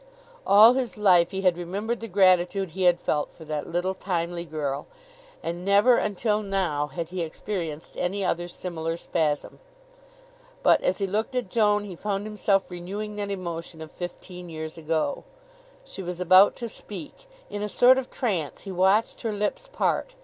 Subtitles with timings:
[0.47, 4.45] All his life he had remembered the gratitude he had felt for that little timely
[4.45, 4.87] girl,
[5.43, 9.59] and never until now had he experienced any other similar spasm.
[10.63, 14.75] But as he looked at Joan he found himself renewing that emotion of fifteen years
[14.75, 15.23] ago.
[15.85, 17.27] She was about to speak.
[17.51, 20.15] In a sort of trance he watched her lips part.